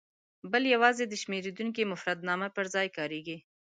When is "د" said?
1.07-1.13